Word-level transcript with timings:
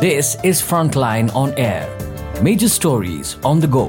This 0.00 0.38
is 0.42 0.62
Frontline 0.62 1.30
on 1.36 1.52
Air. 1.58 1.86
Major 2.40 2.70
stories 2.70 3.36
on 3.44 3.60
the 3.60 3.66
go. 3.66 3.88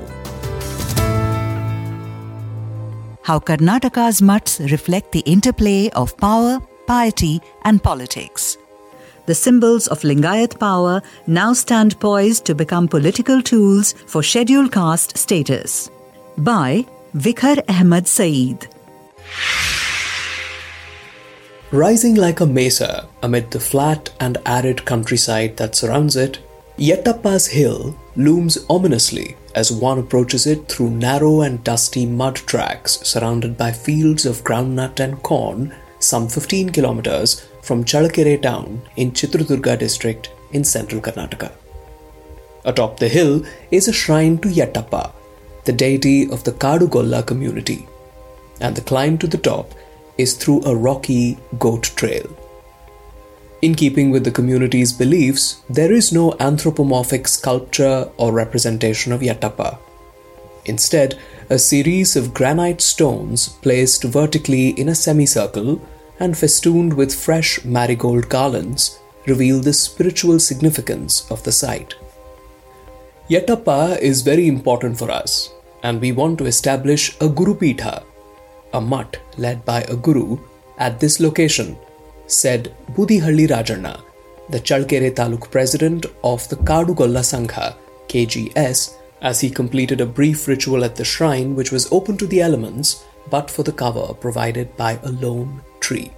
How 3.21 3.39
Karnataka's 3.39 4.21
mutts 4.21 4.59
reflect 4.59 5.13
the 5.13 5.21
interplay 5.21 5.89
of 5.91 6.17
power, 6.17 6.59
piety, 6.85 7.39
and 7.63 7.81
politics. 7.81 8.57
The 9.25 9.33
symbols 9.33 9.87
of 9.87 10.01
Lingayat 10.01 10.59
power 10.59 11.01
now 11.27 11.53
stand 11.53 11.97
poised 12.01 12.43
to 12.47 12.55
become 12.55 12.89
political 12.89 13.41
tools 13.41 13.93
for 14.05 14.21
scheduled 14.21 14.73
caste 14.73 15.17
status. 15.17 15.89
By 16.37 16.85
Vikhar 17.15 17.63
Ahmed 17.69 18.03
Sayeed. 18.03 18.67
Rising 21.73 22.15
like 22.15 22.41
a 22.41 22.45
mesa 22.45 23.07
amid 23.23 23.49
the 23.49 23.59
flat 23.61 24.09
and 24.19 24.37
arid 24.45 24.83
countryside 24.83 25.55
that 25.55 25.73
surrounds 25.73 26.17
it, 26.17 26.39
Yettappa's 26.77 27.47
hill 27.47 27.97
looms 28.17 28.57
ominously 28.69 29.37
as 29.55 29.71
one 29.71 29.97
approaches 29.97 30.45
it 30.47 30.67
through 30.67 30.89
narrow 30.89 31.39
and 31.39 31.63
dusty 31.63 32.05
mud 32.05 32.35
tracks 32.35 32.99
surrounded 33.03 33.57
by 33.57 33.71
fields 33.71 34.25
of 34.25 34.43
groundnut 34.43 34.99
and 34.99 35.23
corn 35.23 35.73
some 35.99 36.27
15 36.27 36.71
kilometers 36.71 37.47
from 37.61 37.85
Challakere 37.85 38.41
town 38.41 38.81
in 38.97 39.11
Chitradurga 39.11 39.79
district 39.79 40.29
in 40.51 40.65
central 40.65 40.99
Karnataka. 40.99 41.53
Atop 42.65 42.99
the 42.99 43.07
hill 43.07 43.45
is 43.71 43.87
a 43.87 43.93
shrine 43.93 44.37
to 44.39 44.49
Yettappa, 44.49 45.13
the 45.63 45.71
deity 45.71 46.29
of 46.31 46.43
the 46.43 46.51
Kadugolla 46.51 47.25
community, 47.25 47.87
and 48.59 48.75
the 48.75 48.81
climb 48.81 49.17
to 49.19 49.27
the 49.27 49.37
top 49.37 49.73
is 50.17 50.35
through 50.35 50.63
a 50.65 50.75
rocky 50.75 51.37
goat 51.59 51.83
trail. 51.95 52.27
In 53.61 53.75
keeping 53.75 54.09
with 54.09 54.23
the 54.23 54.31
community's 54.31 54.91
beliefs, 54.91 55.61
there 55.69 55.91
is 55.91 56.11
no 56.11 56.35
anthropomorphic 56.39 57.27
sculpture 57.27 58.09
or 58.17 58.31
representation 58.33 59.11
of 59.11 59.21
Yettappa. 59.21 59.77
Instead, 60.65 61.17
a 61.49 61.59
series 61.59 62.15
of 62.15 62.33
granite 62.33 62.81
stones 62.81 63.49
placed 63.49 64.03
vertically 64.03 64.69
in 64.69 64.89
a 64.89 64.95
semicircle 64.95 65.81
and 66.19 66.37
festooned 66.37 66.93
with 66.93 67.13
fresh 67.13 67.63
marigold 67.63 68.29
garlands 68.29 68.99
reveal 69.27 69.59
the 69.59 69.73
spiritual 69.73 70.39
significance 70.39 71.29
of 71.29 71.43
the 71.43 71.51
site. 71.51 71.93
Yettappa 73.29 73.99
is 73.99 74.21
very 74.21 74.47
important 74.47 74.97
for 74.97 75.11
us, 75.11 75.51
and 75.83 76.01
we 76.01 76.11
want 76.11 76.37
to 76.39 76.45
establish 76.45 77.15
a 77.21 77.29
Guru 77.29 77.55
Pitha 77.55 78.03
a 78.73 78.81
mutt 78.81 79.19
led 79.37 79.63
by 79.65 79.81
a 79.83 79.95
guru, 79.95 80.37
at 80.77 80.99
this 80.99 81.19
location, 81.19 81.77
said 82.27 82.73
Budihalli 82.93 83.47
Rajanna, 83.47 84.01
the 84.49 84.59
Challakere 84.59 85.13
Taluk 85.13 85.51
president 85.51 86.05
of 86.23 86.47
the 86.49 86.55
Kadugolla 86.55 87.21
Sangha, 87.21 87.75
KGS, 88.07 88.97
as 89.21 89.39
he 89.39 89.49
completed 89.49 90.01
a 90.01 90.05
brief 90.05 90.47
ritual 90.47 90.83
at 90.83 90.95
the 90.95 91.05
shrine 91.05 91.55
which 91.55 91.71
was 91.71 91.91
open 91.91 92.17
to 92.17 92.27
the 92.27 92.41
elements 92.41 93.05
but 93.29 93.49
for 93.49 93.63
the 93.63 93.71
cover 93.71 94.13
provided 94.15 94.75
by 94.75 94.99
a 95.03 95.11
lone 95.11 95.61
tree. 95.79 96.11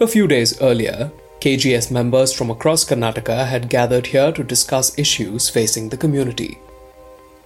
A 0.00 0.06
few 0.06 0.26
days 0.26 0.60
earlier, 0.60 1.12
KGS 1.40 1.90
members 1.90 2.32
from 2.32 2.50
across 2.50 2.84
Karnataka 2.84 3.46
had 3.46 3.68
gathered 3.68 4.06
here 4.06 4.32
to 4.32 4.44
discuss 4.44 4.98
issues 4.98 5.48
facing 5.48 5.88
the 5.88 5.96
community. 5.96 6.58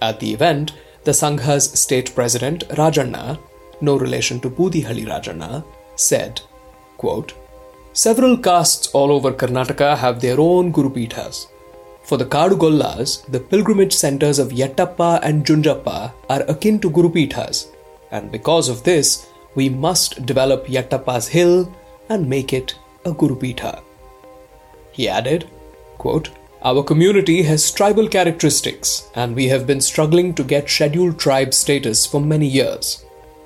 At 0.01 0.19
the 0.19 0.33
event, 0.33 0.73
the 1.03 1.11
Sangha's 1.11 1.79
state 1.79 2.13
president 2.13 2.67
Rajanna 2.69 3.39
no 3.81 3.97
relation 3.97 4.39
to 4.41 4.49
Budihalli 4.49 5.05
Rajanna, 5.07 5.63
said, 5.95 6.41
quote, 6.97 7.33
Several 7.93 8.37
castes 8.37 8.87
all 8.93 9.11
over 9.11 9.31
Karnataka 9.31 9.97
have 9.97 10.21
their 10.21 10.39
own 10.39 10.71
Guru 10.71 10.89
Pithas. 10.89 11.47
For 12.03 12.17
the 12.17 12.25
Kadugollas, 12.25 13.25
the 13.31 13.39
pilgrimage 13.39 13.93
centers 13.93 14.39
of 14.39 14.49
Yettappa 14.49 15.19
and 15.23 15.45
Junjappa 15.45 16.13
are 16.29 16.43
akin 16.43 16.79
to 16.79 16.89
Guru 16.89 17.09
Pithas, 17.09 17.67
and 18.11 18.31
because 18.31 18.69
of 18.69 18.83
this, 18.83 19.27
we 19.55 19.67
must 19.69 20.25
develop 20.25 20.67
Yettappa's 20.67 21.27
hill 21.27 21.73
and 22.09 22.29
make 22.29 22.53
it 22.53 22.75
a 23.05 23.11
Guru 23.11 23.35
Pitha. 23.35 23.81
He 24.91 25.09
added, 25.09 25.49
quote, 25.97 26.29
Our 26.61 26.83
community 26.83 27.41
has 27.43 27.71
tribal 27.71 28.07
characteristics, 28.07 29.09
and 29.15 29.35
we 29.35 29.47
have 29.47 29.67
been 29.67 29.81
struggling 29.81 30.33
to 30.35 30.43
get 30.43 30.69
scheduled 30.69 31.19
tribe 31.19 31.53
status 31.53 32.05
for 32.05 32.21
many 32.21 32.47
years. 32.47 33.03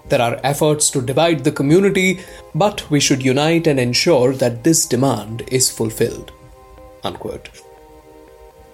There 0.10 0.22
are 0.22 0.40
efforts 0.44 0.90
to 0.92 1.02
divide 1.02 1.44
the 1.44 1.52
community, 1.52 2.20
but 2.54 2.90
we 2.90 3.00
should 3.00 3.24
unite 3.24 3.68
and 3.68 3.80
ensure 3.80 4.34
that 4.34 4.64
this 4.64 4.86
demand 4.86 5.44
is 5.48 5.70
fulfilled. 5.72 6.32
Unquote. 7.04 7.50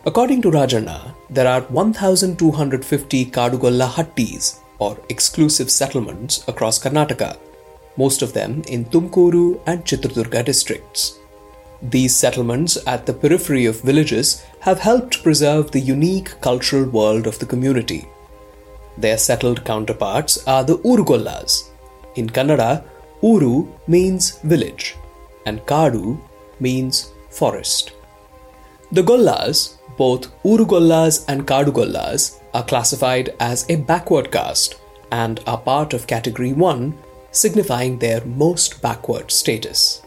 According 0.06 0.42
to 0.44 0.52
Rajanna, 0.52 1.14
there 1.30 1.48
are 1.48 1.62
1,250 1.62 3.26
Kadugolla 3.26 3.90
Hattis, 3.90 4.60
or 4.80 4.98
exclusive 5.10 5.70
settlements, 5.70 6.48
across 6.48 6.80
Karnataka, 6.80 7.38
most 7.98 8.22
of 8.22 8.34
them 8.34 8.62
in 8.68 8.86
Tumkuru 8.86 9.60
and 9.66 9.84
Chitradurga 9.84 10.46
districts. 10.46 11.20
These 11.82 12.16
settlements 12.16 12.78
at 12.88 13.06
the 13.06 13.14
periphery 13.14 13.66
of 13.66 13.82
villages 13.82 14.44
have 14.62 14.80
helped 14.80 15.24
preserve 15.24 15.72
the 15.72 15.80
unique 15.80 16.40
cultural 16.42 16.86
world 16.90 17.28
of 17.28 17.38
the 17.40 17.46
community. 17.46 18.08
Their 18.98 19.18
settled 19.18 19.64
counterparts 19.64 20.46
are 20.48 20.64
the 20.64 20.78
Urugollas. 20.80 21.70
In 22.16 22.30
Kannada, 22.30 22.84
Uru 23.22 23.68
means 23.88 24.40
village 24.40 24.96
and 25.46 25.60
Kadu 25.66 26.20
means 26.60 27.12
forest. 27.30 27.92
The 28.92 29.02
Gollas, 29.02 29.76
both 29.98 30.28
Urugollas 30.44 31.26
and 31.28 31.46
Kadugollas, 31.46 32.40
are 32.54 32.64
classified 32.64 33.36
as 33.40 33.70
a 33.70 33.76
backward 33.76 34.32
caste 34.32 34.80
and 35.12 35.40
are 35.46 35.58
part 35.58 35.94
of 35.94 36.08
Category 36.08 36.54
1, 36.54 36.98
signifying 37.32 38.00
their 38.00 38.24
most 38.26 38.82
backward 38.82 39.32
status. 39.32 40.02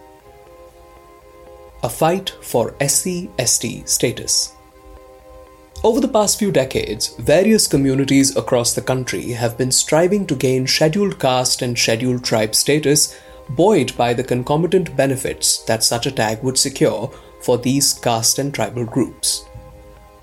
A 1.82 1.88
fight 1.88 2.30
for 2.42 2.74
SC 2.86 3.28
ST 3.38 3.88
status. 3.88 4.52
Over 5.82 6.00
the 6.00 6.08
past 6.08 6.38
few 6.38 6.53
decades, 6.53 7.14
various 7.19 7.66
communities 7.66 8.36
across 8.36 8.75
the 8.75 8.82
country 8.82 9.31
have 9.31 9.56
been 9.56 9.72
striving 9.72 10.26
to 10.26 10.34
gain 10.34 10.66
scheduled 10.66 11.19
caste 11.19 11.62
and 11.62 11.78
scheduled 11.78 12.22
tribe 12.22 12.54
status, 12.54 13.16
buoyed 13.48 13.97
by 13.97 14.12
the 14.12 14.22
concomitant 14.22 14.94
benefits 14.94 15.62
that 15.64 15.82
such 15.82 16.04
a 16.04 16.12
tag 16.12 16.42
would 16.42 16.58
secure 16.58 17.10
for 17.41 17.56
these 17.56 17.94
caste 17.94 18.38
and 18.38 18.54
tribal 18.54 18.84
groups. 18.84 19.47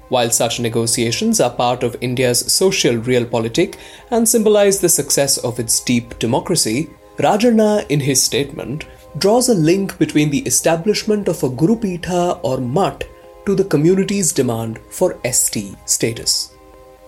While 0.09 0.30
such 0.30 0.59
negotiations 0.59 1.41
are 1.41 1.50
part 1.50 1.81
of 1.81 1.97
India's 2.02 2.53
social 2.53 2.96
realpolitik 2.96 3.78
and 4.12 4.29
symbolize 4.29 4.79
the 4.79 4.90
success 4.90 5.38
of 5.38 5.59
its 5.59 5.79
deep 5.79 6.19
democracy, 6.19 6.90
Rajanna, 7.18 7.85
in 7.90 8.00
his 8.00 8.22
statement, 8.22 8.85
draws 9.18 9.50
a 9.50 9.56
link 9.56 9.97
between 9.97 10.29
the 10.29 10.46
establishment 10.46 11.28
of 11.28 11.41
a 11.44 11.50
Guru 11.50 11.78
Pitha 11.78 12.40
or 12.44 12.59
Mutt 12.59 13.06
to 13.47 13.56
the 13.56 13.63
community's 13.63 14.31
demand 14.34 14.78
for 14.90 15.18
ST 15.24 15.75
status. 15.85 16.53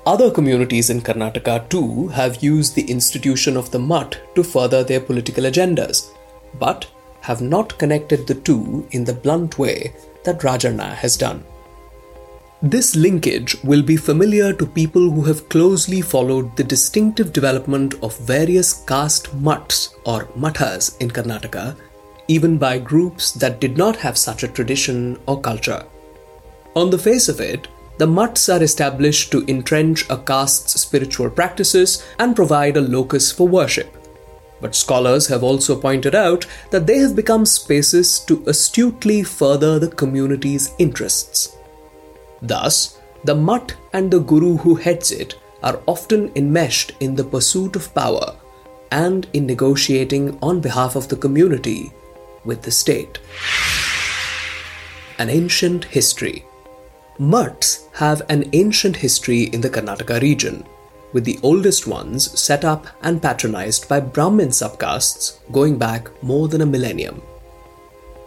Other 0.06 0.32
communities 0.32 0.90
in 0.90 1.02
Karnataka 1.02 1.68
too 1.68 2.08
have 2.08 2.42
used 2.42 2.74
the 2.74 2.90
institution 2.90 3.58
of 3.58 3.70
the 3.72 3.80
Mutt 3.80 4.18
to 4.36 4.44
further 4.44 4.82
their 4.84 5.02
political 5.02 5.44
agendas, 5.44 6.12
but 6.58 6.88
have 7.22 7.42
not 7.42 7.78
connected 7.78 8.26
the 8.26 8.36
two 8.36 8.88
in 8.92 9.04
the 9.04 9.14
blunt 9.14 9.60
way 9.60 9.94
that 10.24 10.40
Rajanna 10.40 10.94
has 10.94 11.18
done. 11.18 11.44
This 12.62 12.96
linkage 12.96 13.62
will 13.64 13.84
be 13.84 13.98
familiar 13.98 14.54
to 14.54 14.66
people 14.66 15.12
who 15.12 15.24
have 15.24 15.48
closely 15.50 16.02
followed 16.02 16.56
the 16.56 16.64
distinctive 16.64 17.34
development 17.34 17.96
of 18.02 18.18
various 18.20 18.74
caste 18.86 19.34
mutts 19.34 19.96
or 20.06 20.26
mathas 20.38 20.98
in 21.02 21.12
Karnataka, 21.12 21.76
even 22.30 22.58
by 22.58 22.80
groups 22.80 23.32
that 23.34 23.60
did 23.60 23.78
not 23.78 23.98
have 23.98 24.18
such 24.18 24.44
a 24.44 24.48
tradition 24.48 25.20
or 25.26 25.40
culture. 25.42 25.84
On 26.76 26.90
the 26.90 26.98
face 26.98 27.28
of 27.28 27.40
it, 27.40 27.68
the 27.98 28.08
mutts 28.08 28.48
are 28.48 28.64
established 28.64 29.32
to 29.32 29.46
entrench 29.48 30.10
a 30.10 30.18
caste's 30.18 30.80
spiritual 30.80 31.30
practices 31.30 32.06
and 32.18 32.36
provide 32.36 32.78
a 32.78 32.82
locus 32.82 33.32
for 33.32 33.48
worship. 33.48 33.96
But 34.62 34.76
scholars 34.76 35.28
have 35.28 35.44
also 35.44 35.80
pointed 35.80 36.16
out 36.16 36.46
that 36.70 36.88
they 36.88 36.98
have 37.00 37.16
become 37.16 37.46
spaces 37.46 38.20
to 38.22 38.44
astutely 38.48 39.24
further 39.24 39.80
the 39.80 39.88
community's 39.88 40.72
interests. 40.78 41.58
Thus, 42.42 43.00
the 43.24 43.36
mutt 43.36 43.76
and 43.92 44.12
the 44.12 44.20
guru 44.20 44.58
who 44.58 44.76
heads 44.76 45.12
it 45.12 45.36
are 45.62 45.82
often 45.88 46.32
enmeshed 46.36 46.94
in 47.00 47.16
the 47.16 47.24
pursuit 47.24 47.76
of 47.76 47.94
power 47.94 48.36
and 48.92 49.28
in 49.34 49.46
negotiating 49.46 50.38
on 50.42 50.62
behalf 50.62 50.96
of 50.96 51.10
the 51.10 51.18
community 51.18 51.92
with 52.46 52.62
the 52.62 52.72
state. 52.72 53.20
An 55.18 55.30
ancient 55.30 55.84
history. 55.86 56.46
Mutts 57.22 57.90
have 57.96 58.22
an 58.30 58.50
ancient 58.54 58.96
history 58.96 59.44
in 59.44 59.60
the 59.60 59.70
Karnataka 59.70 60.22
region, 60.22 60.64
with 61.12 61.26
the 61.26 61.38
oldest 61.44 61.86
ones 61.86 62.40
set 62.40 62.64
up 62.64 62.88
and 63.02 63.22
patronized 63.22 63.90
by 63.90 64.00
Brahmin 64.00 64.50
subcastes 64.50 65.38
going 65.52 65.78
back 65.78 66.10
more 66.24 66.48
than 66.48 66.62
a 66.62 66.66
millennium. 66.66 67.22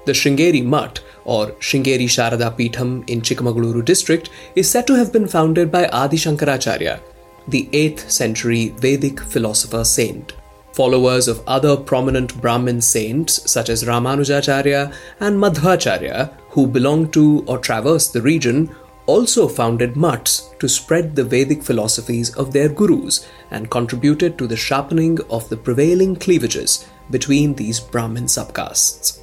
The 0.05 0.13
Shringeri 0.13 0.63
Mutt, 0.63 1.03
or 1.25 1.53
Shringeri 1.53 2.05
Sharada 2.05 2.55
Peetham 2.55 3.09
in 3.09 3.23
Chikmagaluru 3.23 3.83
district, 3.83 4.29
is 4.57 4.69
said 4.69 4.87
to 4.89 4.95
have 4.95 5.11
been 5.11 5.27
founded 5.27 5.73
by 5.73 5.87
Adi 5.87 6.19
Shankaracharya, 6.19 7.01
the 7.49 7.71
8th 7.73 8.11
century 8.11 8.75
Vedic 8.77 9.21
philosopher 9.21 9.85
saint. 9.85 10.35
Followers 10.75 11.29
of 11.29 11.43
other 11.47 11.77
prominent 11.77 12.39
Brahmin 12.43 12.81
saints 12.83 13.51
such 13.51 13.69
as 13.69 13.85
Ramanujacharya 13.85 14.93
and 15.21 15.37
Madhvacharya, 15.39 16.33
who 16.49 16.67
belonged 16.67 17.13
to 17.15 17.45
or 17.47 17.59
traversed 17.59 18.13
the 18.13 18.23
region, 18.23 18.75
also 19.07 19.49
founded 19.49 19.97
mutts 19.97 20.51
to 20.59 20.69
spread 20.69 21.15
the 21.15 21.25
Vedic 21.25 21.63
philosophies 21.63 22.35
of 22.37 22.53
their 22.53 22.69
gurus 22.69 23.29
and 23.51 23.71
contributed 23.71 24.39
to 24.39 24.47
the 24.47 24.57
sharpening 24.57 25.19
of 25.31 25.49
the 25.49 25.57
prevailing 25.57 26.17
cleavages 26.17 26.87
between 27.11 27.55
these 27.55 27.81
Brahmin 27.81 28.25
subcastes. 28.25 29.21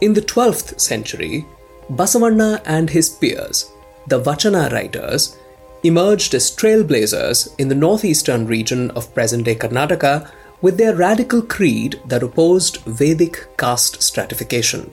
In 0.00 0.14
the 0.14 0.22
12th 0.22 0.80
century, 0.80 1.46
Basavanna 1.90 2.62
and 2.64 2.90
his 2.90 3.08
peers, 3.08 3.70
the 4.06 4.20
Vachana 4.20 4.72
writers, 4.72 5.36
emerged 5.82 6.34
as 6.34 6.50
trailblazers 6.50 7.54
in 7.58 7.68
the 7.68 7.74
northeastern 7.74 8.46
region 8.46 8.90
of 8.92 9.14
present 9.14 9.44
day 9.44 9.54
Karnataka 9.54 10.28
with 10.62 10.78
their 10.78 10.96
radical 10.96 11.42
creed 11.42 12.00
that 12.06 12.22
opposed 12.22 12.78
Vedic 12.84 13.46
caste 13.56 14.02
stratification. 14.02 14.92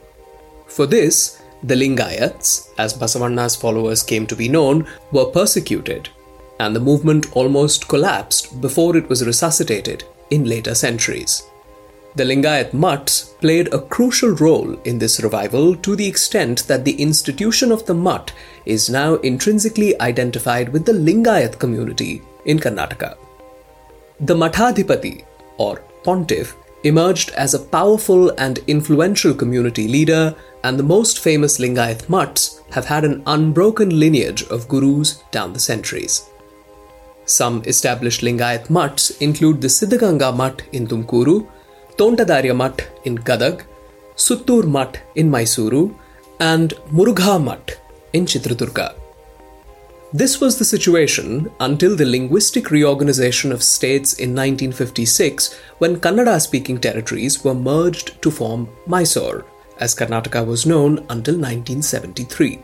For 0.67 0.85
this, 0.85 1.41
the 1.63 1.75
Lingayats, 1.75 2.69
as 2.77 2.93
Basavanna's 2.93 3.55
followers 3.55 4.03
came 4.03 4.27
to 4.27 4.35
be 4.35 4.49
known, 4.49 4.85
were 5.11 5.25
persecuted, 5.25 6.09
and 6.59 6.75
the 6.75 6.79
movement 6.79 7.35
almost 7.35 7.87
collapsed 7.87 8.59
before 8.61 8.97
it 8.97 9.07
was 9.07 9.25
resuscitated 9.25 10.03
in 10.29 10.43
later 10.43 10.75
centuries. 10.75 11.43
The 12.15 12.25
Lingayat 12.25 12.73
Mutts 12.73 13.33
played 13.41 13.73
a 13.73 13.81
crucial 13.81 14.31
role 14.31 14.77
in 14.83 14.99
this 14.99 15.23
revival 15.23 15.75
to 15.77 15.95
the 15.95 16.05
extent 16.05 16.67
that 16.67 16.85
the 16.85 17.01
institution 17.01 17.71
of 17.71 17.85
the 17.85 17.95
Mutt 17.95 18.31
is 18.65 18.89
now 18.89 19.15
intrinsically 19.15 19.99
identified 19.99 20.69
with 20.69 20.85
the 20.85 20.91
Lingayat 20.91 21.57
community 21.57 22.21
in 22.45 22.59
Karnataka. 22.59 23.17
The 24.19 24.35
Mathadhipati, 24.35 25.25
or 25.57 25.81
pontiff, 26.03 26.55
emerged 26.83 27.31
as 27.31 27.53
a 27.53 27.59
powerful 27.59 28.29
and 28.37 28.59
influential 28.67 29.33
community 29.33 29.87
leader, 29.87 30.35
and 30.63 30.79
the 30.79 30.83
most 30.83 31.19
famous 31.19 31.59
Lingayat 31.59 32.07
Mutts 32.09 32.61
have 32.71 32.85
had 32.85 33.03
an 33.03 33.21
unbroken 33.27 33.99
lineage 33.99 34.43
of 34.43 34.67
gurus 34.67 35.23
down 35.31 35.53
the 35.53 35.59
centuries. 35.59 36.29
Some 37.25 37.63
established 37.65 38.21
Lingayat 38.21 38.69
Mutts 38.69 39.11
include 39.21 39.61
the 39.61 39.67
Siddhaganga 39.67 40.35
Mutt 40.35 40.63
in 40.71 40.87
Tumkuru, 40.87 41.47
Tontadarya 41.97 42.55
Mutt 42.55 42.89
in 43.05 43.17
Gadag, 43.17 43.63
Suttur 44.15 44.65
Mutt 44.65 44.99
in 45.15 45.29
Mysuru, 45.29 45.93
and 46.39 46.73
Murugha 46.91 47.41
Mutt 47.41 47.79
in 48.13 48.25
Chitradurga. 48.25 48.95
This 50.15 50.39
was 50.39 50.59
the 50.59 50.65
situation 50.65 51.49
until 51.59 51.95
the 51.95 52.05
linguistic 52.05 52.69
reorganization 52.69 53.51
of 53.51 53.63
states 53.63 54.13
in 54.13 54.29
1956 54.29 55.59
when 55.79 55.99
Kannada 55.99 56.39
speaking 56.39 56.79
territories 56.79 57.43
were 57.43 57.55
merged 57.55 58.21
to 58.21 58.29
form 58.29 58.69
Mysore, 58.85 59.43
as 59.79 59.95
Karnataka 59.95 60.45
was 60.45 60.65
known 60.65 60.99
until 61.09 61.35
1973. 61.35 62.59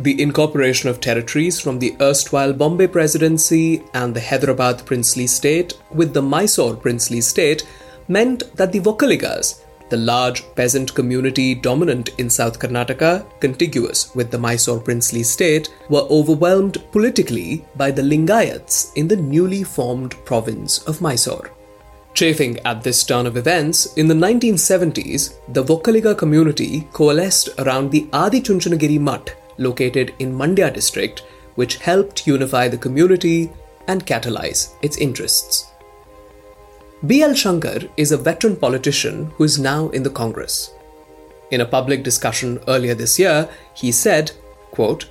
The 0.00 0.20
incorporation 0.20 0.88
of 0.90 1.00
territories 1.00 1.60
from 1.60 1.78
the 1.78 1.96
erstwhile 2.00 2.52
Bombay 2.52 2.88
Presidency 2.88 3.82
and 3.94 4.12
the 4.12 4.20
Hyderabad 4.20 4.84
princely 4.84 5.28
state 5.28 5.74
with 5.92 6.12
the 6.12 6.22
Mysore 6.22 6.74
princely 6.74 7.20
state 7.20 7.64
meant 8.08 8.42
that 8.56 8.72
the 8.72 8.80
Vokkaligas, 8.80 9.60
the 9.90 9.96
large 9.96 10.42
peasant 10.56 10.92
community 10.94 11.54
dominant 11.54 12.10
in 12.18 12.28
South 12.28 12.58
Karnataka, 12.58 13.24
contiguous 13.40 14.12
with 14.16 14.32
the 14.32 14.38
Mysore 14.38 14.80
princely 14.80 15.22
state, 15.22 15.68
were 15.88 16.06
overwhelmed 16.10 16.82
politically 16.90 17.64
by 17.76 17.92
the 17.92 18.02
Lingayats 18.02 18.92
in 18.96 19.06
the 19.06 19.16
newly 19.16 19.62
formed 19.62 20.12
province 20.24 20.78
of 20.88 21.00
Mysore. 21.00 21.52
Chafing 22.14 22.60
at 22.60 22.80
this 22.80 23.02
turn 23.02 23.26
of 23.26 23.36
events, 23.36 23.92
in 23.94 24.06
the 24.06 24.14
1970s, 24.14 25.34
the 25.48 25.64
Vokkaliga 25.64 26.16
community 26.16 26.86
coalesced 26.92 27.48
around 27.58 27.90
the 27.90 28.06
Adi 28.12 28.40
Chunchanagiri 28.40 29.00
Mutt, 29.00 29.34
located 29.58 30.14
in 30.20 30.32
Mandya 30.32 30.72
district, 30.72 31.24
which 31.56 31.78
helped 31.78 32.24
unify 32.24 32.68
the 32.68 32.78
community 32.78 33.50
and 33.88 34.06
catalyze 34.06 34.74
its 34.80 34.96
interests. 34.98 35.72
B.L. 37.04 37.34
Shankar 37.34 37.80
is 37.96 38.12
a 38.12 38.16
veteran 38.16 38.54
politician 38.54 39.32
who 39.34 39.42
is 39.42 39.58
now 39.58 39.88
in 39.88 40.04
the 40.04 40.10
Congress. 40.10 40.72
In 41.50 41.62
a 41.62 41.66
public 41.66 42.04
discussion 42.04 42.60
earlier 42.68 42.94
this 42.94 43.18
year, 43.18 43.48
he 43.74 43.90
said, 43.90 44.30
quote, 44.70 45.10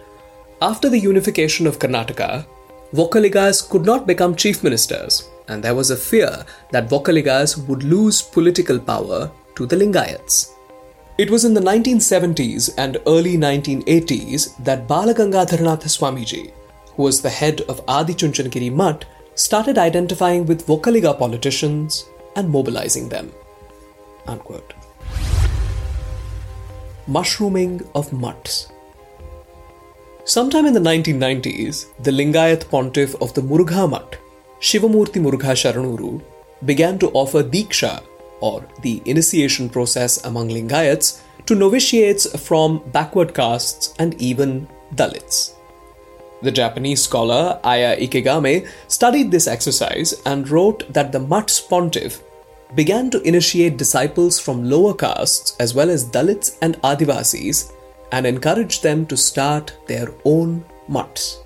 After 0.61 0.87
the 0.87 0.99
unification 0.99 1.67
of 1.67 1.79
Karnataka, 1.79 2.45
Vokkaligas 2.93 3.69
could 3.69 3.85
not 3.85 4.07
become 4.07 4.35
chief 4.35 4.63
ministers, 4.63 5.29
and 5.47 5.63
there 5.63 5.75
was 5.75 5.91
a 5.91 5.97
fear 5.97 6.45
that 6.71 6.89
Vokkaligas 6.89 7.67
would 7.67 7.83
lose 7.83 8.21
political 8.21 8.79
power 8.79 9.31
to 9.55 9.65
the 9.65 9.75
Lingayats. 9.75 10.51
It 11.17 11.29
was 11.29 11.45
in 11.45 11.53
the 11.53 11.61
1970s 11.61 12.73
and 12.77 12.97
early 13.05 13.37
1980s 13.37 14.63
that 14.63 14.87
Balagangadharanatha 14.87 15.89
Swamiji, 15.95 16.51
who 16.95 17.03
was 17.03 17.21
the 17.21 17.29
head 17.29 17.61
of 17.61 17.83
Adi 17.87 18.13
Chunchanagiri 18.13 18.71
Mutt, 18.71 19.05
started 19.35 19.77
identifying 19.77 20.45
with 20.45 20.65
Vokkaliga 20.65 21.17
politicians 21.17 22.05
and 22.35 22.49
mobilizing 22.49 23.09
them. 23.09 23.31
Unquote. 24.27 24.73
Mushrooming 27.07 27.87
of 27.93 28.11
mutts. 28.13 28.69
Sometime 30.25 30.65
in 30.65 30.73
the 30.73 30.79
1990s, 30.79 31.87
the 32.01 32.11
Lingayat 32.11 32.69
pontiff 32.69 33.13
of 33.21 33.33
the 33.33 33.41
Murugha 33.41 33.89
Mutt, 33.89 34.17
Shivamurti 34.63 35.19
Murugha 35.19 35.53
Sharanaru, 35.61 36.21
began 36.63 36.97
to 36.97 37.09
offer 37.09 37.43
Diksha, 37.43 38.01
or 38.39 38.65
the 38.81 39.01
initiation 39.05 39.67
process 39.67 40.23
among 40.23 40.47
Lingayats, 40.47 41.19
to 41.47 41.53
novitiates 41.53 42.25
from 42.47 42.81
backward 42.93 43.33
castes 43.33 43.93
and 43.99 44.13
even 44.21 44.65
Dalits. 44.95 45.55
The 46.43 46.51
Japanese 46.51 47.03
scholar 47.03 47.59
Aya 47.65 47.97
Ikegame 47.97 48.65
studied 48.87 49.31
this 49.31 49.47
exercise 49.47 50.13
and 50.25 50.47
wrote 50.47 50.91
that 50.93 51.11
the 51.11 51.19
Mutt's 51.19 51.59
pontiff 51.59 52.23
began 52.73 53.09
to 53.09 53.21
initiate 53.23 53.75
disciples 53.75 54.39
from 54.39 54.69
lower 54.69 54.93
castes 54.93 55.57
as 55.59 55.75
well 55.75 55.89
as 55.89 56.09
Dalits 56.09 56.57
and 56.61 56.81
Adivasis 56.83 57.73
and 58.13 58.25
encouraged 58.25 58.81
them 58.81 59.05
to 59.07 59.17
start 59.17 59.75
their 59.87 60.07
own 60.23 60.63
mutts. 60.87 61.41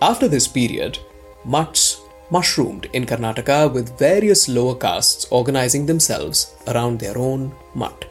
After 0.00 0.28
this 0.28 0.46
period, 0.46 0.98
mutts 1.44 2.03
mushroomed 2.34 2.86
in 2.92 3.06
Karnataka 3.10 3.58
with 3.74 3.98
various 3.98 4.42
lower 4.56 4.76
castes 4.84 5.26
organizing 5.30 5.86
themselves 5.86 6.38
around 6.72 6.98
their 6.98 7.16
own 7.18 7.52
mutt. 7.74 8.04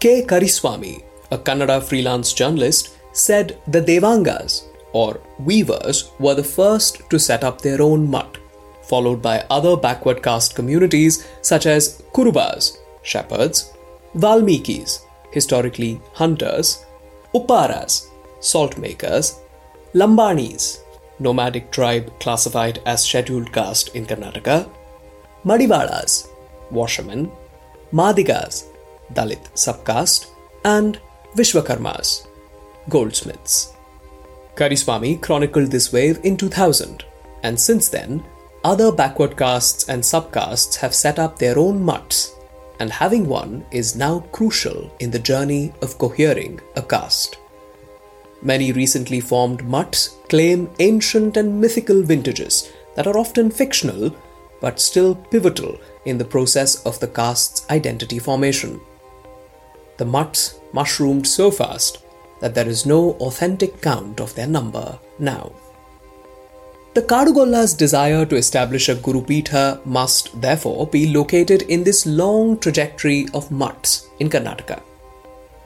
K. 0.00 0.22
Kariswamy, 0.30 1.02
a 1.30 1.38
Kannada 1.38 1.78
freelance 1.82 2.32
journalist, 2.32 2.96
said 3.12 3.58
the 3.66 3.80
Devangas, 3.80 4.52
or 4.92 5.20
weavers, 5.38 6.10
were 6.18 6.34
the 6.34 6.50
first 6.58 7.00
to 7.10 7.18
set 7.18 7.44
up 7.44 7.60
their 7.60 7.82
own 7.82 8.08
mutt, 8.14 8.38
followed 8.90 9.20
by 9.20 9.36
other 9.50 9.76
backward 9.76 10.22
caste 10.22 10.54
communities 10.54 11.26
such 11.42 11.66
as 11.66 12.02
Kurubas, 12.14 12.78
shepherds, 13.02 13.72
Valmikis, 14.16 15.00
historically 15.30 16.00
hunters, 16.14 16.84
Upparas, 17.34 18.06
salt 18.40 18.78
makers, 18.78 19.40
Lambanis, 19.94 20.78
nomadic 21.18 21.70
tribe 21.70 22.12
classified 22.20 22.80
as 22.86 23.04
scheduled 23.04 23.52
caste 23.52 23.94
in 23.94 24.06
Karnataka, 24.06 24.68
Madivalas, 25.44 26.28
washermen, 26.70 27.30
Madigas, 27.92 28.64
Dalit 29.12 29.44
subcaste, 29.54 30.26
and 30.64 31.00
Vishwakarmas, 31.34 32.26
goldsmiths. 32.88 33.74
Kariswamy 34.54 35.20
chronicled 35.20 35.70
this 35.70 35.92
wave 35.92 36.18
in 36.24 36.36
2000, 36.36 37.04
and 37.42 37.58
since 37.58 37.88
then, 37.88 38.24
other 38.64 38.90
backward 38.90 39.36
castes 39.36 39.88
and 39.88 40.02
subcastes 40.02 40.76
have 40.76 40.94
set 40.94 41.18
up 41.18 41.38
their 41.38 41.58
own 41.58 41.80
mutts, 41.80 42.34
and 42.80 42.92
having 42.92 43.26
one 43.28 43.64
is 43.70 43.96
now 43.96 44.20
crucial 44.32 44.90
in 44.98 45.10
the 45.10 45.18
journey 45.18 45.72
of 45.80 45.96
cohering 45.98 46.60
a 46.76 46.82
caste. 46.82 47.38
Many 48.42 48.72
recently 48.72 49.20
formed 49.20 49.64
mutts 49.64 50.16
claim 50.28 50.70
ancient 50.78 51.36
and 51.36 51.60
mythical 51.60 52.02
vintages 52.02 52.70
that 52.94 53.06
are 53.06 53.18
often 53.18 53.50
fictional 53.50 54.14
but 54.60 54.80
still 54.80 55.14
pivotal 55.14 55.78
in 56.04 56.18
the 56.18 56.24
process 56.24 56.84
of 56.84 56.98
the 57.00 57.06
caste's 57.06 57.66
identity 57.70 58.18
formation. 58.18 58.80
The 59.98 60.04
mutts 60.04 60.58
mushroomed 60.72 61.26
so 61.26 61.50
fast 61.50 61.98
that 62.40 62.54
there 62.54 62.68
is 62.68 62.86
no 62.86 63.12
authentic 63.20 63.80
count 63.80 64.20
of 64.20 64.34
their 64.34 64.46
number 64.46 64.98
now. 65.18 65.52
The 66.94 67.02
Kadugollas' 67.02 67.76
desire 67.76 68.24
to 68.26 68.36
establish 68.36 68.88
a 68.88 68.94
Guru 68.94 69.22
Pitha 69.22 69.80
must 69.84 70.40
therefore 70.40 70.86
be 70.86 71.12
located 71.12 71.62
in 71.62 71.84
this 71.84 72.06
long 72.06 72.58
trajectory 72.58 73.28
of 73.34 73.50
mutts 73.50 74.08
in 74.18 74.28
Karnataka. 74.28 74.82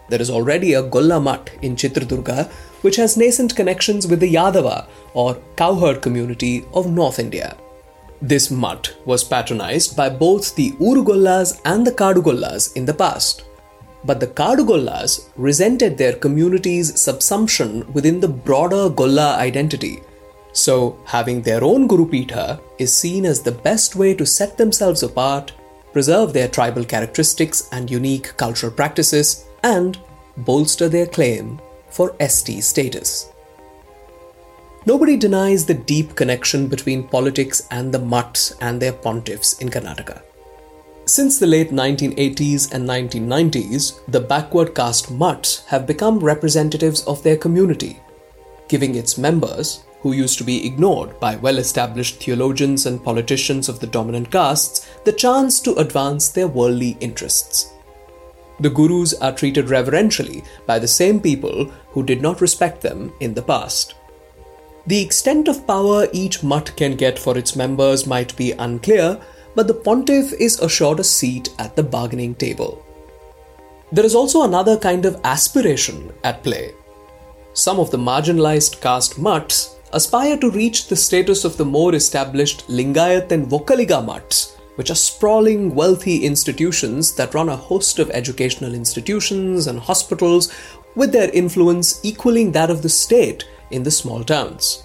There 0.09 0.21
is 0.21 0.31
already 0.31 0.75
a 0.75 0.83
Golla 0.83 1.21
Mutt 1.21 1.51
in 1.63 1.77
Chitradurga, 1.77 2.51
which 2.83 2.97
has 2.97 3.17
nascent 3.17 3.57
connections 3.57 4.07
with 4.07 4.21
the 4.21 4.35
Yadava 4.35 4.87
or 5.15 5.39
cowherd 5.57 6.03
community 6.03 6.65
of 6.75 6.91
North 6.91 7.19
India. 7.19 7.57
This 8.21 8.51
mutt 8.51 8.97
was 9.05 9.25
patronized 9.25 9.97
by 9.97 10.09
both 10.09 10.55
the 10.55 10.71
Urugollas 10.73 11.61
and 11.65 11.87
the 11.87 11.91
Kadugollas 11.91 12.77
in 12.77 12.85
the 12.85 12.95
past. 12.95 13.45
But 14.05 14.21
the 14.21 14.29
Kadugollas 14.29 15.29
resented 15.37 15.99
their 15.99 16.13
community's 16.13 16.93
subsumption 16.93 17.89
within 17.93 18.21
the 18.21 18.29
broader 18.29 18.89
Golla 18.89 19.37
identity. 19.39 20.03
So, 20.53 20.99
having 21.05 21.43
their 21.43 21.65
own 21.65 21.87
Guru 21.87 22.09
Pitha 22.09 22.61
is 22.79 22.95
seen 22.95 23.25
as 23.25 23.43
the 23.43 23.53
best 23.53 23.97
way 23.97 24.15
to 24.15 24.27
set 24.27 24.59
themselves 24.59 25.03
apart, 25.03 25.53
preserve 25.93 26.33
their 26.33 26.49
tribal 26.49 26.85
characteristics 26.85 27.69
and 27.73 27.91
unique 27.91 28.37
cultural 28.37 28.73
practices, 28.73 29.47
and 29.63 29.99
bolster 30.37 30.89
their 30.89 31.07
claim 31.07 31.61
for 31.89 32.15
ST 32.21 32.63
status. 32.65 33.29
Nobody 34.85 35.17
denies 35.17 35.65
the 35.65 35.75
deep 35.75 36.17
connection 36.17 36.67
between 36.67 37.07
politics 37.07 37.69
and 37.71 37.95
the 37.95 38.01
mutts 38.01 38.57
and 38.61 38.83
their 38.83 38.93
pontiffs 38.93 39.61
in 39.61 39.69
Karnataka. 39.69 40.23
Since 41.05 41.39
the 41.39 41.47
late 41.47 41.71
1980s 41.71 42.73
and 42.73 42.89
1990s, 42.89 44.01
the 44.09 44.21
backward 44.21 44.75
caste 44.75 45.11
mutts 45.11 45.65
have 45.67 45.87
become 45.87 46.19
representatives 46.19 47.05
of 47.05 47.23
their 47.23 47.37
community, 47.37 48.01
giving 48.69 48.95
its 48.95 49.19
members, 49.19 49.85
who 50.01 50.13
used 50.13 50.39
to 50.39 50.45
be 50.45 50.67
ignored 50.67 51.19
by 51.21 51.37
well 51.37 51.59
established 51.59 52.21
theologians 52.21 52.87
and 52.87 53.05
politicians 53.05 53.69
of 53.69 53.79
the 53.79 53.87
dominant 53.87 54.31
castes, 54.33 54.89
the 55.05 55.13
chance 55.13 55.61
to 55.61 55.75
advance 55.75 56.29
their 56.29 56.49
worldly 56.49 56.97
interests. 57.01 57.73
The 58.61 58.71
gurus 58.71 59.15
are 59.15 59.33
treated 59.33 59.71
reverentially 59.71 60.45
by 60.67 60.79
the 60.79 60.89
same 60.89 61.21
people 61.21 61.65
who 61.89 62.03
did 62.03 62.23
not 62.23 62.41
respect 62.41 62.81
them 62.81 63.13
in 63.21 63.35
the 63.35 63.43
past. 63.43 63.95
The 64.87 65.01
extent 65.01 65.49
of 65.49 65.67
power 65.67 66.09
each 66.13 66.43
mutt 66.43 66.75
can 66.77 66.97
get 66.97 67.19
for 67.19 67.39
its 67.39 67.55
members 67.55 68.07
might 68.07 68.37
be 68.37 68.53
unclear, 68.53 69.21
but 69.55 69.67
the 69.67 69.75
pontiff 69.75 70.33
is 70.33 70.59
assured 70.61 71.01
a 71.01 71.05
seat 71.05 71.51
at 71.59 71.77
the 71.77 71.83
bargaining 71.83 72.35
table. 72.35 72.85
There 73.93 74.05
is 74.05 74.15
also 74.15 74.43
another 74.43 74.79
kind 74.79 75.05
of 75.05 75.21
aspiration 75.25 76.13
at 76.25 76.43
play. 76.43 76.73
Some 77.53 77.79
of 77.79 77.91
the 77.91 77.99
marginalized 77.99 78.81
caste 78.81 79.19
mutts 79.19 79.77
aspire 79.93 80.39
to 80.39 80.51
reach 80.51 80.89
the 80.89 80.97
status 80.97 81.45
of 81.45 81.57
the 81.59 81.65
more 81.65 81.95
established 81.95 82.67
Lingayat 82.69 83.31
and 83.31 83.47
Vokkaliga 83.47 84.03
mutts, 84.05 84.57
which 84.77 84.91
are 84.91 84.95
sprawling, 84.95 85.75
wealthy 85.75 86.25
institutions 86.25 87.15
that 87.15 87.35
run 87.35 87.49
a 87.49 87.57
host 87.57 87.99
of 87.99 88.11
educational 88.11 88.75
institutions 88.75 89.67
and 89.67 89.79
hospitals, 89.79 90.53
with 90.95 91.13
their 91.13 91.31
influence 91.31 92.01
equaling 92.03 92.53
that 92.53 92.71
of 92.71 92.83
the 92.83 92.89
state 92.89 93.45
in 93.71 93.83
the 93.83 93.91
small 93.91 94.23
towns. 94.23 94.85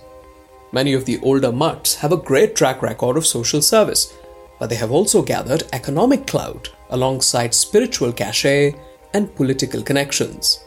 Many 0.71 0.93
of 0.93 1.05
the 1.05 1.19
older 1.21 1.51
mutts 1.51 1.95
have 1.95 2.11
a 2.11 2.17
great 2.17 2.55
track 2.55 2.81
record 2.81 3.17
of 3.17 3.25
social 3.25 3.61
service, 3.61 4.13
but 4.59 4.69
they 4.69 4.75
have 4.75 4.91
also 4.91 5.21
gathered 5.21 5.63
economic 5.73 6.27
clout 6.27 6.69
alongside 6.89 7.53
spiritual 7.53 8.11
cachet 8.11 8.75
and 9.13 9.33
political 9.35 9.81
connections. 9.81 10.63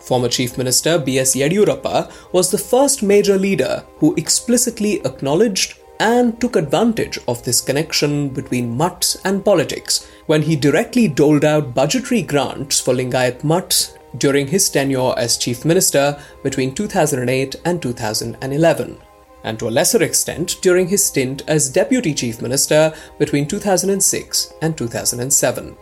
Former 0.00 0.28
Chief 0.28 0.58
Minister 0.58 0.98
B.S. 0.98 1.34
Yediyurappa 1.34 2.12
was 2.32 2.50
the 2.50 2.58
first 2.58 3.02
major 3.02 3.38
leader 3.38 3.84
who 3.96 4.14
explicitly 4.16 5.00
acknowledged 5.06 5.78
and 6.04 6.38
took 6.38 6.54
advantage 6.54 7.18
of 7.26 7.42
this 7.44 7.62
connection 7.62 8.28
between 8.28 8.76
mutts 8.76 9.16
and 9.24 9.42
politics 9.42 10.06
when 10.26 10.42
he 10.42 10.54
directly 10.54 11.08
doled 11.08 11.46
out 11.46 11.72
budgetary 11.72 12.20
grants 12.20 12.78
for 12.78 12.92
Lingayat 12.92 13.42
mutts 13.42 13.96
during 14.18 14.46
his 14.46 14.68
tenure 14.68 15.14
as 15.16 15.38
Chief 15.38 15.64
Minister 15.64 16.20
between 16.42 16.74
2008 16.74 17.56
and 17.64 17.80
2011, 17.80 18.98
and 19.44 19.58
to 19.58 19.66
a 19.66 19.70
lesser 19.70 20.02
extent 20.02 20.58
during 20.60 20.86
his 20.88 21.02
stint 21.02 21.42
as 21.48 21.70
Deputy 21.70 22.12
Chief 22.12 22.42
Minister 22.42 22.94
between 23.18 23.48
2006 23.48 24.52
and 24.60 24.76
2007. 24.76 25.74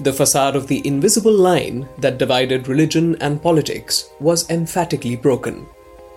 The 0.00 0.12
facade 0.14 0.56
of 0.56 0.66
the 0.66 0.84
invisible 0.86 1.36
line 1.36 1.86
that 1.98 2.16
divided 2.16 2.68
religion 2.68 3.16
and 3.20 3.42
politics 3.42 4.08
was 4.18 4.48
emphatically 4.48 5.14
broken. 5.14 5.66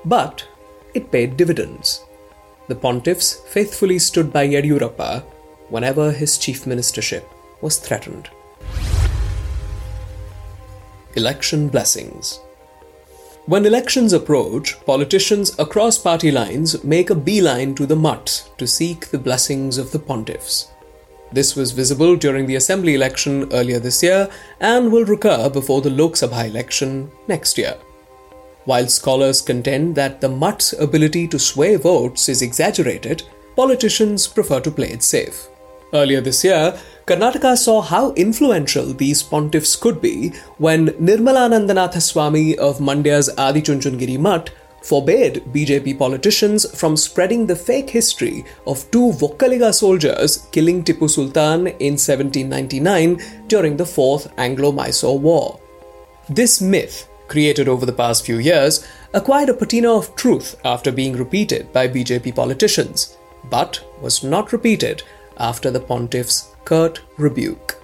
But 0.05 0.47
it 0.93 1.11
paid 1.11 1.35
dividends. 1.35 2.04
The 2.67 2.75
pontiffs 2.75 3.45
faithfully 3.47 3.99
stood 3.99 4.33
by 4.33 4.47
Yediyurappa 4.47 5.23
whenever 5.69 6.11
his 6.11 6.37
chief 6.37 6.65
ministership 6.65 7.23
was 7.61 7.77
threatened. 7.77 8.29
Election 11.15 11.67
Blessings 11.69 12.39
When 13.45 13.65
elections 13.65 14.13
approach, 14.13 14.83
politicians 14.85 15.57
across 15.59 15.97
party 15.97 16.31
lines 16.31 16.83
make 16.83 17.11
a 17.11 17.15
beeline 17.15 17.75
to 17.75 17.85
the 17.85 17.95
mutt 17.95 18.49
to 18.57 18.65
seek 18.65 19.07
the 19.07 19.19
blessings 19.19 19.77
of 19.77 19.91
the 19.91 19.99
pontiffs. 19.99 20.71
This 21.31 21.55
was 21.55 21.71
visible 21.71 22.15
during 22.15 22.47
the 22.47 22.55
assembly 22.55 22.95
election 22.95 23.47
earlier 23.51 23.79
this 23.79 24.01
year 24.01 24.29
and 24.59 24.91
will 24.91 25.05
recur 25.05 25.49
before 25.49 25.81
the 25.81 25.89
Lok 25.89 26.13
Sabha 26.13 26.47
election 26.47 27.11
next 27.27 27.57
year. 27.57 27.77
While 28.65 28.87
scholars 28.87 29.41
contend 29.41 29.95
that 29.95 30.21
the 30.21 30.29
mutt's 30.29 30.73
ability 30.73 31.27
to 31.29 31.39
sway 31.39 31.75
votes 31.75 32.27
is 32.29 32.41
exaggerated, 32.41 33.23
politicians 33.55 34.27
prefer 34.27 34.59
to 34.61 34.71
play 34.71 34.89
it 34.89 35.03
safe. 35.03 35.47
Earlier 35.93 36.19
this 36.19 36.43
year, 36.43 36.77
Karnataka 37.05 37.57
saw 37.57 37.81
how 37.81 38.11
influential 38.13 38.87
these 38.87 39.21
pontiffs 39.21 39.79
could 39.79 40.01
be 40.01 40.29
when 40.57 40.87
Nirmalanandanatha 40.87 42.01
Swami 42.01 42.57
of 42.57 42.79
Mandya's 42.79 43.29
Adichunchanagiri 43.37 44.17
Mutt 44.19 44.49
forbade 44.81 45.43
BJP 45.53 45.97
politicians 45.99 46.65
from 46.79 46.97
spreading 46.97 47.45
the 47.45 47.55
fake 47.55 47.89
history 47.89 48.45
of 48.65 48.89
two 48.89 49.11
Vokkaliga 49.11 49.73
soldiers 49.73 50.47
killing 50.51 50.83
Tipu 50.83 51.07
Sultan 51.07 51.67
in 51.67 51.93
1799 51.93 53.47
during 53.47 53.77
the 53.77 53.85
Fourth 53.85 54.31
Anglo 54.37 54.71
Mysore 54.71 55.19
War. 55.19 55.59
This 56.29 56.61
myth, 56.61 57.07
created 57.27 57.67
over 57.67 57.85
the 57.85 57.93
past 57.93 58.25
few 58.25 58.37
years, 58.37 58.85
acquired 59.13 59.49
a 59.49 59.53
patina 59.53 59.91
of 59.91 60.15
truth 60.15 60.55
after 60.63 60.91
being 60.91 61.15
repeated 61.15 61.71
by 61.73 61.87
BJP 61.87 62.35
politicians, 62.35 63.17
but 63.49 63.83
was 64.01 64.23
not 64.23 64.51
repeated 64.51 65.03
after 65.37 65.71
the 65.71 65.79
pontiff's 65.79 66.55
curt 66.63 67.01
rebuke. 67.17 67.81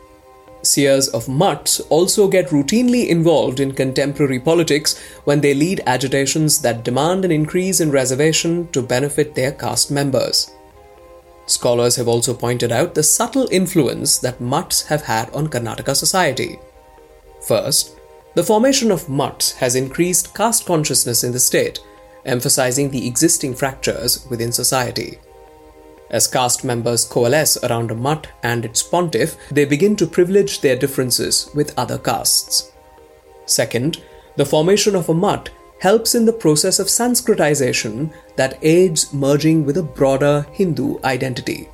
Seers 0.64 1.08
of 1.08 1.28
mutts 1.28 1.80
also 1.90 2.28
get 2.28 2.50
routinely 2.50 3.08
involved 3.08 3.60
in 3.60 3.72
contemporary 3.72 4.40
politics 4.40 5.00
when 5.24 5.42
they 5.42 5.54
lead 5.54 5.82
agitations 5.88 6.62
that 6.62 6.84
demand 6.84 7.26
an 7.26 7.32
increase 7.32 7.80
in 7.80 7.90
reservation 7.92 8.68
to 8.72 8.82
benefit 8.82 9.34
their 9.34 9.52
caste 9.52 9.90
members. 9.90 10.52
Scholars 11.48 11.96
have 11.96 12.08
also 12.08 12.34
pointed 12.34 12.72
out 12.72 12.94
the 12.94 13.04
subtle 13.04 13.48
influence 13.52 14.20
that 14.20 14.40
mutts 14.40 14.84
have 14.84 15.02
had 15.02 15.30
on 15.32 15.48
Karnataka 15.48 15.96
society. 15.96 16.60
First, 17.48 17.98
the 18.34 18.44
formation 18.44 18.92
of 18.92 19.10
mutts 19.10 19.54
has 19.54 19.76
increased 19.76 20.34
caste 20.34 20.66
consciousness 20.66 21.24
in 21.24 21.32
the 21.32 21.40
state, 21.40 21.80
emphasizing 22.26 22.90
the 22.90 23.08
existing 23.08 23.54
fractures 23.56 24.26
within 24.30 24.52
society. 24.52 25.20
As 26.10 26.28
caste 26.28 26.64
members 26.64 27.06
coalesce 27.06 27.58
around 27.64 27.90
a 27.90 27.96
mutt 27.96 28.28
and 28.44 28.66
its 28.66 28.84
pontiff, 28.84 29.38
they 29.50 29.66
begin 29.66 29.96
to 29.96 30.06
privilege 30.06 30.62
their 30.62 30.76
differences 30.76 31.50
with 31.56 31.78
other 31.78 31.98
castes. 31.98 32.72
Second, 33.46 34.02
the 34.36 34.46
formation 34.46 34.96
of 34.96 35.10
a 35.10 35.14
mutt 35.14 35.50
helps 35.80 36.14
in 36.14 36.26
the 36.26 36.34
process 36.34 36.80
of 36.80 36.88
Sanskritization 36.88 38.14
that 38.36 38.60
aids 38.62 39.14
merging 39.14 39.66
with 39.66 39.78
a 39.78 39.84
broader 39.84 40.46
Hindu 40.52 41.00
identity. 41.04 41.70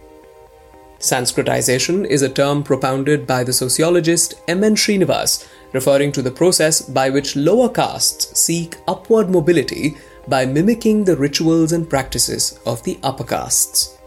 Sanskritization 1.00 2.06
is 2.06 2.22
a 2.22 2.30
term 2.30 2.64
propounded 2.64 3.28
by 3.28 3.44
the 3.44 3.54
sociologist 3.54 4.36
M.N. 4.48 4.76
Srinivas, 4.76 5.48
referring 5.74 6.12
to 6.12 6.22
the 6.22 6.32
process 6.32 6.82
by 6.82 7.10
which 7.10 7.36
lower 7.36 7.70
castes 7.70 8.40
seek 8.40 8.78
upward 8.88 9.30
mobility 9.30 9.98
by 10.28 10.46
mimicking 10.46 11.04
the 11.04 11.16
rituals 11.16 11.72
and 11.72 11.90
practices 11.90 12.60
of 12.66 12.84
the 12.84 13.00
upper 13.04 13.24
castes. 13.24 13.98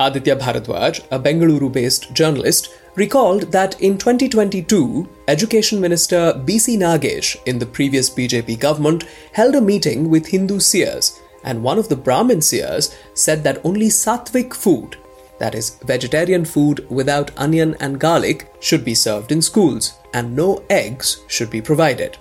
Aditya 0.00 0.36
Bharadwaj, 0.36 1.04
a 1.10 1.18
Bengaluru 1.18 1.72
based 1.72 2.12
journalist, 2.14 2.72
recalled 2.94 3.50
that 3.52 3.80
in 3.80 3.98
2022, 3.98 5.08
Education 5.26 5.80
Minister 5.80 6.40
B.C. 6.44 6.76
Nagesh 6.76 7.36
in 7.46 7.58
the 7.58 7.66
previous 7.66 8.08
BJP 8.08 8.60
government 8.60 9.04
held 9.32 9.56
a 9.56 9.60
meeting 9.60 10.08
with 10.08 10.26
Hindu 10.26 10.60
seers, 10.60 11.20
and 11.42 11.62
one 11.62 11.78
of 11.78 11.88
the 11.88 11.96
Brahmin 11.96 12.42
seers 12.42 12.94
said 13.14 13.42
that 13.42 13.64
only 13.64 13.88
sattvic 13.88 14.54
food, 14.54 14.96
that 15.38 15.54
is, 15.54 15.78
vegetarian 15.84 16.44
food 16.44 16.88
without 16.90 17.30
onion 17.36 17.76
and 17.80 18.00
garlic, 18.00 18.52
should 18.60 18.84
be 18.84 18.94
served 18.94 19.32
in 19.32 19.42
schools, 19.42 19.94
and 20.14 20.34
no 20.34 20.64
eggs 20.68 21.22
should 21.28 21.50
be 21.50 21.60
provided. 21.60 22.16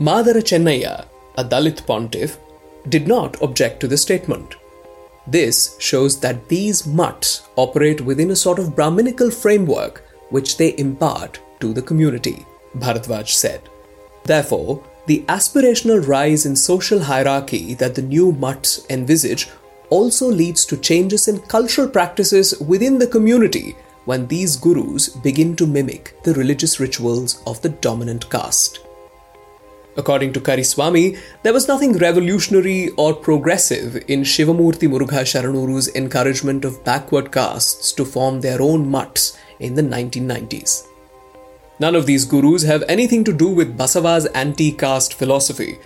Madara 0.00 0.42
Chennaiya, 0.42 1.06
a 1.36 1.44
Dalit 1.44 1.86
pontiff, 1.86 2.38
did 2.88 3.08
not 3.08 3.40
object 3.42 3.80
to 3.80 3.88
the 3.88 3.96
statement. 3.96 4.56
This 5.26 5.76
shows 5.78 6.20
that 6.20 6.48
these 6.48 6.86
mutts 6.86 7.48
operate 7.56 8.00
within 8.00 8.30
a 8.30 8.36
sort 8.36 8.58
of 8.58 8.74
Brahminical 8.74 9.30
framework 9.30 10.04
which 10.30 10.56
they 10.56 10.76
impart 10.78 11.40
to 11.60 11.72
the 11.72 11.82
community, 11.82 12.46
Bharadwaj 12.76 13.28
said. 13.28 13.62
Therefore, 14.24 14.82
the 15.06 15.24
aspirational 15.28 16.06
rise 16.06 16.44
in 16.44 16.54
social 16.54 17.00
hierarchy 17.00 17.74
that 17.74 17.94
the 17.94 18.02
new 18.02 18.32
mutts 18.32 18.86
envisage 18.90 19.48
also 19.90 20.26
leads 20.26 20.64
to 20.66 20.76
changes 20.76 21.28
in 21.28 21.40
cultural 21.40 21.88
practices 21.88 22.58
within 22.60 22.98
the 22.98 23.06
community 23.06 23.76
when 24.04 24.26
these 24.26 24.56
gurus 24.56 25.08
begin 25.08 25.54
to 25.56 25.66
mimic 25.66 26.14
the 26.22 26.34
religious 26.34 26.80
rituals 26.80 27.42
of 27.46 27.60
the 27.62 27.68
dominant 27.68 28.28
caste. 28.30 28.80
According 29.98 30.32
to 30.34 30.40
Kariswamy, 30.40 31.18
there 31.42 31.52
was 31.52 31.66
nothing 31.66 31.98
revolutionary 31.98 32.90
or 32.90 33.12
progressive 33.12 33.96
in 34.08 34.22
Shivamurti 34.22 34.88
Muruga 34.88 35.24
Sharanaru's 35.24 35.94
encouragement 35.96 36.64
of 36.64 36.84
backward 36.84 37.32
castes 37.32 37.92
to 37.94 38.04
form 38.04 38.40
their 38.40 38.62
own 38.62 38.88
mutts 38.88 39.36
in 39.58 39.74
the 39.74 39.82
1990s. 39.82 40.86
None 41.80 41.96
of 41.96 42.06
these 42.06 42.24
gurus 42.24 42.62
have 42.62 42.84
anything 42.88 43.24
to 43.24 43.32
do 43.32 43.48
with 43.48 43.76
Basava's 43.76 44.26
anti 44.26 44.70
caste 44.72 45.14
philosophy. 45.14 45.78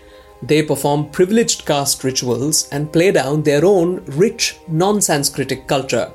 They 0.43 0.63
perform 0.63 1.11
privileged 1.11 1.65
caste 1.65 2.03
rituals 2.03 2.69
and 2.71 2.93
play 2.93 3.13
down 3.13 3.43
their 3.43 3.65
own 3.65 4.05
rich, 4.07 4.59
non 4.67 4.99
Sanskritic 4.99 5.69
culture. 5.69 6.11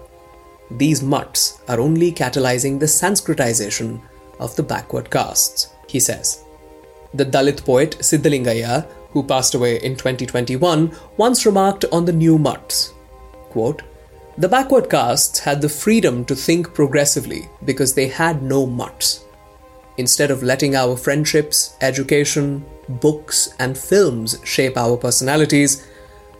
These 0.70 1.02
mutts 1.02 1.62
are 1.70 1.80
only 1.80 2.12
catalyzing 2.12 2.80
the 2.80 2.88
Sanskritization 2.88 4.02
of 4.40 4.56
the 4.56 4.64
backward 4.64 5.10
castes, 5.10 5.70
he 5.88 6.00
says. 6.00 6.44
The 7.14 7.26
Dalit 7.26 7.64
poet 7.64 7.98
Siddalingaiah, 8.00 8.86
who 9.12 9.24
passed 9.24 9.56
away 9.56 9.78
in 9.82 9.96
2021, 9.96 10.92
once 11.16 11.46
remarked 11.46 11.86
on 11.92 12.04
the 12.04 12.12
new 12.12 12.38
mutts. 12.38 12.94
Quote, 13.50 13.82
the 14.38 14.50
backward 14.50 14.90
castes 14.90 15.40
had 15.40 15.62
the 15.62 15.70
freedom 15.70 16.24
to 16.26 16.36
think 16.36 16.74
progressively 16.74 17.50
because 17.66 17.94
they 17.94 18.08
had 18.08 18.44
no 18.44 18.68
mutts. 18.68 19.26
Instead 19.98 20.30
of 20.30 20.44
letting 20.44 20.76
our 20.76 20.96
friendships, 20.96 21.76
education, 21.82 22.64
books, 22.88 23.54
and 23.60 23.78
films 23.78 24.40
shape 24.44 24.78
our 24.78 24.98
personalities, 24.98 25.88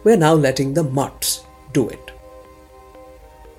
we're 0.04 0.16
now 0.16 0.34
letting 0.34 0.74
the 0.74 0.84
mutts 0.84 1.44
do 1.72 1.88
it. 1.88 2.10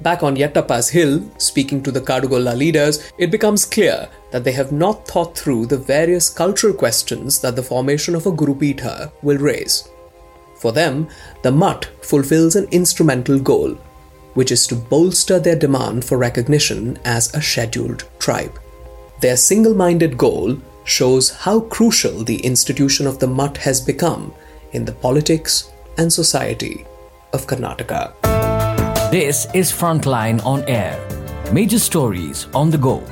Back 0.01 0.23
on 0.23 0.37
Yettappa's 0.37 0.89
hill, 0.89 1.29
speaking 1.37 1.83
to 1.83 1.91
the 1.91 1.99
Kadugolla 1.99 2.55
leaders, 2.55 3.11
it 3.17 3.31
becomes 3.31 3.65
clear 3.65 4.07
that 4.31 4.43
they 4.43 4.53
have 4.53 4.71
not 4.71 5.05
thought 5.05 5.37
through 5.37 5.65
the 5.65 5.77
various 5.77 6.29
cultural 6.29 6.73
questions 6.73 7.39
that 7.41 7.55
the 7.55 7.63
formation 7.63 8.15
of 8.15 8.25
a 8.25 8.31
Gurupitha 8.31 9.11
will 9.21 9.37
raise. 9.37 9.89
For 10.57 10.71
them, 10.71 11.09
the 11.41 11.51
mutt 11.51 11.89
fulfills 12.01 12.55
an 12.55 12.67
instrumental 12.71 13.39
goal 13.39 13.77
which 14.33 14.51
is 14.51 14.67
to 14.67 14.75
bolster 14.75 15.39
their 15.39 15.55
demand 15.55 16.05
for 16.05 16.17
recognition 16.17 16.97
as 17.03 17.33
a 17.33 17.41
scheduled 17.41 18.05
tribe. 18.19 18.59
Their 19.21 19.35
single 19.35 19.73
minded 19.73 20.17
goal 20.17 20.57
shows 20.89 21.29
how 21.29 21.59
crucial 21.59 22.23
the 22.23 22.37
institution 22.37 23.05
of 23.07 23.19
the 23.19 23.27
mutt 23.27 23.57
has 23.57 23.79
become 23.79 24.33
in 24.71 24.85
the 24.85 24.91
politics 24.91 25.71
and 25.97 26.11
society 26.11 26.85
of 27.33 27.45
Karnataka. 27.45 28.13
This 29.11 29.47
is 29.53 29.71
Frontline 29.71 30.43
on 30.45 30.63
Air. 30.63 30.97
Major 31.51 31.79
stories 31.79 32.47
on 32.53 32.69
the 32.69 32.77
go. 32.77 33.03